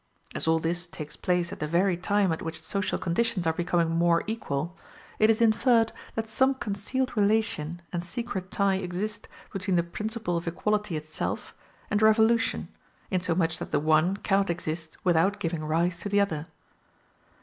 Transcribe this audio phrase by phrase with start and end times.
[0.33, 3.91] As all this takes place at the very time at which social conditions are becoming
[3.91, 4.75] more equal,
[5.19, 10.47] it is inferred that some concealed relation and secret tie exist between the principle of
[10.47, 11.53] equality itself
[11.91, 12.67] and revolution,
[13.11, 16.47] insomuch that the one cannot exist without giving rise to the other.